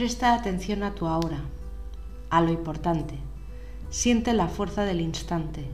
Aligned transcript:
Presta 0.00 0.32
atención 0.32 0.82
a 0.82 0.94
tu 0.94 1.06
ahora, 1.06 1.42
a 2.30 2.40
lo 2.40 2.50
importante. 2.50 3.18
Siente 3.90 4.32
la 4.32 4.48
fuerza 4.48 4.86
del 4.86 4.98
instante. 4.98 5.70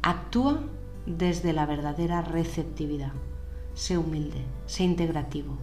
Actúa 0.00 0.62
desde 1.04 1.52
la 1.52 1.66
verdadera 1.66 2.22
receptividad. 2.22 3.12
Sé 3.74 3.98
humilde, 3.98 4.42
sé 4.64 4.84
integrativo. 4.84 5.58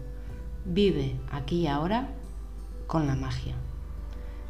Vive 0.64 1.20
aquí 1.32 1.62
y 1.62 1.68
ahora 1.68 2.10
con 2.86 3.08
la 3.08 3.16
magia. 3.16 3.56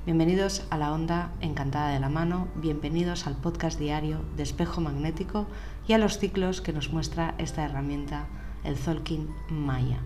Bienvenidos 0.05 0.67
a 0.69 0.77
la 0.77 0.91
onda 0.91 1.31
encantada 1.39 1.87
de 1.93 2.01
la 2.01 2.09
mano, 2.09 2.49
bienvenidos 2.55 3.27
al 3.27 3.37
podcast 3.37 3.79
diario 3.79 4.19
de 4.35 4.43
espejo 4.43 4.81
magnético 4.81 5.47
y 5.87 5.93
a 5.93 5.99
los 5.99 6.17
ciclos 6.17 6.59
que 6.59 6.73
nos 6.73 6.91
muestra 6.91 7.33
esta 7.37 7.63
herramienta, 7.63 8.27
el 8.65 8.75
Zolkin 8.75 9.29
Maya. 9.47 10.01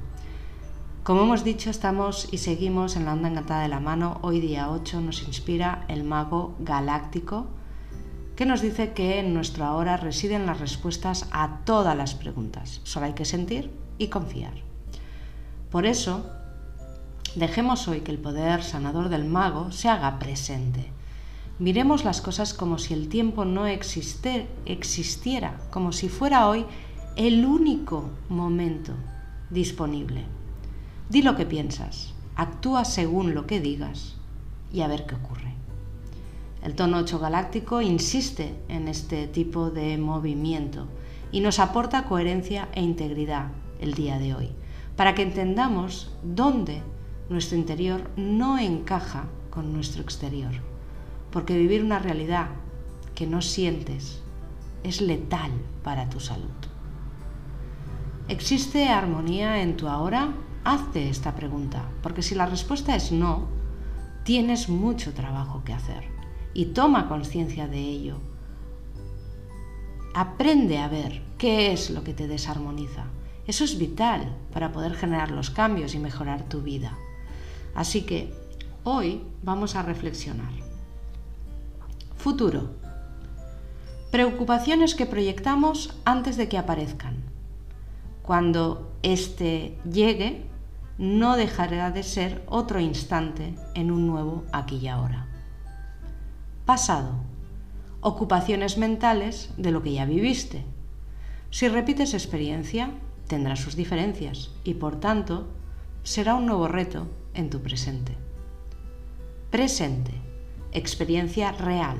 Como 1.08 1.22
hemos 1.22 1.46
dicho, 1.46 1.70
estamos 1.70 2.28
y 2.34 2.40
seguimos 2.40 2.98
en 2.98 3.06
la 3.06 3.14
onda 3.14 3.30
encantada 3.30 3.62
de 3.62 3.70
la 3.70 3.80
mano. 3.80 4.20
Hoy 4.24 4.42
día 4.42 4.70
8 4.70 5.00
nos 5.00 5.24
inspira 5.24 5.86
el 5.88 6.04
mago 6.04 6.58
galáctico 6.60 7.48
que 8.36 8.46
nos 8.46 8.60
dice 8.60 8.92
que 8.92 9.22
en 9.22 9.34
nuestro 9.34 9.64
ahora 9.64 9.96
residen 9.96 10.46
las 10.46 10.60
respuestas 10.60 11.30
a 11.32 11.60
todas 11.64 11.96
las 11.96 12.14
preguntas. 12.14 12.82
Solo 12.84 13.06
hay 13.06 13.14
que 13.14 13.24
sentir 13.24 13.72
y 13.98 14.10
confiar. 14.10 14.52
Por 15.72 15.86
eso, 15.86 16.26
Dejemos 17.36 17.88
hoy 17.88 18.02
que 18.02 18.12
el 18.12 18.20
poder 18.20 18.62
sanador 18.62 19.08
del 19.08 19.24
mago 19.24 19.72
se 19.72 19.88
haga 19.88 20.20
presente. 20.20 20.92
Miremos 21.58 22.04
las 22.04 22.20
cosas 22.20 22.54
como 22.54 22.80
si 22.80 22.94
el 22.94 23.08
tiempo 23.08 23.46
no 23.46 23.66
existiera, 23.66 25.58
como 25.72 25.94
si 25.94 26.10
fuera 26.10 26.50
hoy 26.50 26.66
el 27.16 27.46
único 27.46 28.10
momento 28.28 28.92
disponible. 29.50 30.26
Di 31.10 31.22
lo 31.22 31.36
que 31.36 31.46
piensas, 31.46 32.14
actúa 32.36 32.84
según 32.84 33.34
lo 33.34 33.48
que 33.48 33.62
digas 33.62 34.16
y 34.74 34.82
a 34.82 34.88
ver 34.88 35.06
qué 35.06 35.16
ocurre. 35.16 35.54
El 36.62 36.76
tono 36.76 36.98
8 36.98 37.20
galáctico 37.20 37.82
insiste 37.82 38.54
en 38.68 38.90
este 38.90 39.28
tipo 39.28 39.70
de 39.70 39.98
movimiento 39.98 40.88
y 41.32 41.40
nos 41.40 41.60
aporta 41.60 42.04
coherencia 42.04 42.68
e 42.74 42.82
integridad 42.82 43.52
el 43.80 43.94
día 43.94 44.20
de 44.20 44.34
hoy, 44.34 44.50
para 44.98 45.16
que 45.16 45.22
entendamos 45.22 46.12
dónde 46.24 46.82
nuestro 47.30 47.58
interior 47.58 48.10
no 48.18 48.58
encaja 48.60 49.28
con 49.50 49.72
nuestro 49.72 50.02
exterior, 50.02 50.52
porque 51.32 51.58
vivir 51.58 51.84
una 51.84 52.00
realidad 52.00 52.48
que 53.16 53.28
no 53.28 53.42
sientes 53.42 54.22
es 54.84 55.00
letal 55.00 55.52
para 55.84 56.10
tu 56.10 56.20
salud. 56.20 56.50
¿Existe 58.28 58.90
armonía 58.90 59.62
en 59.62 59.78
tu 59.78 59.88
ahora? 59.88 60.34
Hazte 60.70 61.08
esta 61.08 61.34
pregunta, 61.34 61.90
porque 62.04 62.22
si 62.22 62.36
la 62.36 62.46
respuesta 62.46 62.94
es 62.94 63.14
no, 63.14 63.48
tienes 64.26 64.68
mucho 64.68 65.14
trabajo 65.14 65.64
que 65.64 65.72
hacer 65.72 66.04
y 66.54 66.66
toma 66.66 67.08
conciencia 67.08 67.70
de 67.70 67.80
ello. 67.80 68.18
Aprende 70.14 70.80
a 70.80 70.90
ver 70.90 71.22
qué 71.38 71.72
es 71.72 71.90
lo 71.90 72.04
que 72.04 72.14
te 72.14 72.28
desarmoniza. 72.28 73.06
Eso 73.48 73.64
es 73.64 73.80
vital 73.80 74.36
para 74.52 74.74
poder 74.74 74.96
generar 74.96 75.32
los 75.32 75.52
cambios 75.52 75.96
y 75.96 76.00
mejorar 76.00 76.50
tu 76.50 76.62
vida. 76.62 76.98
Así 77.74 78.02
que 78.02 78.34
hoy 78.84 79.22
vamos 79.44 79.78
a 79.78 79.84
reflexionar. 79.84 80.52
Futuro. 82.18 82.72
Preocupaciones 84.12 84.96
que 84.96 85.06
proyectamos 85.06 85.98
antes 86.04 86.36
de 86.36 86.50
que 86.50 86.58
aparezcan. 86.58 87.24
Cuando 88.22 88.92
éste 89.02 89.80
llegue, 89.90 90.57
no 90.98 91.38
dejará 91.38 91.92
de 91.92 92.04
ser 92.04 92.44
otro 92.48 92.80
instante 92.80 93.56
en 93.76 93.92
un 93.92 94.08
nuevo 94.08 94.44
aquí 94.52 94.78
y 94.78 94.88
ahora. 94.88 95.28
Pasado. 96.66 97.12
Ocupaciones 98.02 98.78
mentales 98.78 99.52
de 99.58 99.72
lo 99.72 99.82
que 99.84 99.94
ya 99.94 100.06
viviste. 100.06 100.64
Si 101.50 101.68
repites 101.68 102.14
experiencia, 102.14 102.92
tendrá 103.28 103.56
sus 103.56 103.76
diferencias 103.76 104.52
y 104.64 104.76
por 104.76 105.00
tanto 105.00 105.48
será 106.04 106.36
un 106.36 106.46
nuevo 106.46 106.68
reto 106.68 107.08
en 107.34 107.50
tu 107.50 107.62
presente. 107.62 108.16
Presente, 109.52 110.12
experiencia 110.72 111.52
real. 111.52 111.98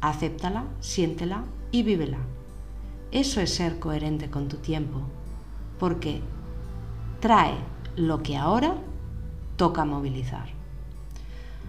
Acéptala, 0.00 0.64
siéntela 0.80 1.44
y 1.70 1.82
vívela. 1.82 2.18
Eso 3.10 3.40
es 3.40 3.54
ser 3.54 3.78
coherente 3.78 4.30
con 4.30 4.48
tu 4.48 4.56
tiempo, 4.56 5.02
porque 5.78 6.20
trae 7.20 7.54
lo 7.96 8.22
que 8.22 8.36
ahora 8.36 8.76
toca 9.56 9.84
movilizar. 9.84 10.48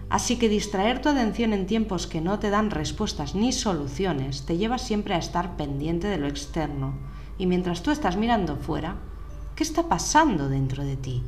Así 0.08 0.38
que 0.38 0.48
distraer 0.48 1.02
tu 1.02 1.08
atención 1.08 1.52
en 1.52 1.66
tiempos 1.66 2.06
que 2.06 2.20
no 2.20 2.38
te 2.38 2.50
dan 2.50 2.70
respuestas 2.70 3.34
ni 3.34 3.52
soluciones 3.52 4.46
te 4.46 4.56
lleva 4.56 4.78
siempre 4.78 5.14
a 5.14 5.18
estar 5.18 5.56
pendiente 5.56 6.06
de 6.06 6.18
lo 6.18 6.28
externo. 6.28 6.94
Y 7.38 7.46
mientras 7.46 7.82
tú 7.82 7.90
estás 7.90 8.16
mirando 8.16 8.56
fuera, 8.56 8.96
¿qué 9.56 9.64
está 9.64 9.88
pasando 9.88 10.48
dentro 10.48 10.84
de 10.84 10.96
ti? 10.96 11.22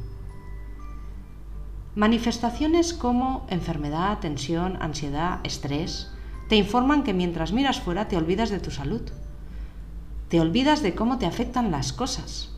Manifestaciones 1.97 2.95
como 2.95 3.47
enfermedad, 3.51 4.21
tensión, 4.21 4.79
ansiedad, 4.81 5.41
estrés, 5.43 6.13
te 6.49 6.57
informan 6.57 7.03
que 7.03 7.13
mientras 7.13 7.53
miras 7.53 7.81
fuera 7.81 8.07
te 8.07 8.17
olvidas 8.17 8.51
de 8.51 8.61
tu 8.61 8.71
salud. 8.71 9.03
Te 10.29 10.41
olvidas 10.41 10.83
de 10.83 10.95
cómo 10.95 11.19
te 11.19 11.27
afectan 11.27 11.73
las 11.73 11.93
cosas. 11.93 12.51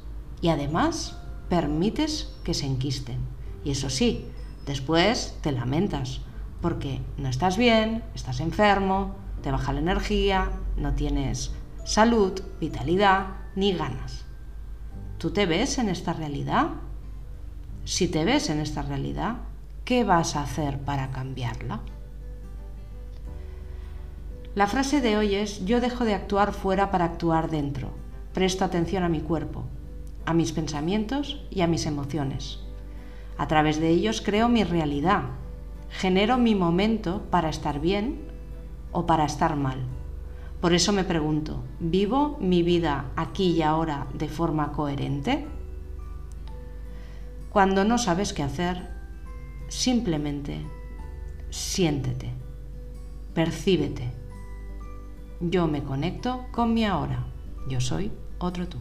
Y 0.42 0.48
además 0.48 1.19
permites 1.50 2.32
que 2.44 2.54
se 2.54 2.64
enquisten. 2.64 3.18
Y 3.64 3.72
eso 3.72 3.90
sí, 3.90 4.24
después 4.64 5.36
te 5.42 5.52
lamentas, 5.52 6.22
porque 6.62 7.00
no 7.18 7.28
estás 7.28 7.58
bien, 7.58 8.02
estás 8.14 8.40
enfermo, 8.40 9.16
te 9.42 9.50
baja 9.50 9.74
la 9.74 9.80
energía, 9.80 10.50
no 10.76 10.94
tienes 10.94 11.52
salud, 11.84 12.40
vitalidad 12.60 13.26
ni 13.56 13.74
ganas. 13.74 14.24
¿Tú 15.18 15.32
te 15.32 15.44
ves 15.44 15.78
en 15.78 15.88
esta 15.90 16.14
realidad? 16.14 16.68
Si 17.84 18.08
te 18.08 18.24
ves 18.24 18.48
en 18.48 18.60
esta 18.60 18.82
realidad, 18.82 19.38
¿qué 19.84 20.04
vas 20.04 20.36
a 20.36 20.42
hacer 20.42 20.78
para 20.78 21.10
cambiarla? 21.10 21.80
La 24.54 24.66
frase 24.66 25.00
de 25.00 25.16
hoy 25.16 25.34
es, 25.34 25.64
yo 25.64 25.80
dejo 25.80 26.04
de 26.04 26.14
actuar 26.14 26.52
fuera 26.52 26.90
para 26.90 27.06
actuar 27.06 27.50
dentro. 27.50 27.90
Presto 28.32 28.64
atención 28.64 29.02
a 29.02 29.08
mi 29.08 29.20
cuerpo, 29.20 29.64
a 30.26 30.34
mis 30.34 30.52
pensamientos 30.52 31.44
y 31.50 31.62
a 31.62 31.66
mis 31.66 31.86
emociones. 31.86 32.60
A 33.36 33.46
través 33.48 33.80
de 33.80 33.88
ellos 33.88 34.20
creo 34.20 34.48
mi 34.48 34.64
realidad, 34.64 35.22
genero 35.90 36.36
mi 36.36 36.54
momento 36.54 37.22
para 37.30 37.48
estar 37.48 37.80
bien 37.80 38.20
o 38.92 39.06
para 39.06 39.24
estar 39.24 39.56
mal. 39.56 39.78
Por 40.60 40.74
eso 40.74 40.92
me 40.92 41.04
pregunto, 41.04 41.62
¿vivo 41.78 42.36
mi 42.40 42.62
vida 42.62 43.06
aquí 43.16 43.52
y 43.52 43.62
ahora 43.62 44.06
de 44.12 44.28
forma 44.28 44.72
coherente? 44.72 45.46
Cuando 47.50 47.84
no 47.84 47.96
sabes 47.96 48.32
qué 48.32 48.42
hacer, 48.42 48.90
simplemente 49.68 50.66
siéntete, 51.48 52.30
percíbete. 53.34 54.12
Yo 55.40 55.66
me 55.66 55.82
conecto 55.82 56.46
con 56.52 56.74
mi 56.74 56.84
ahora. 56.84 57.26
Yo 57.68 57.80
soy 57.80 58.12
otro 58.38 58.68
tú. 58.68 58.78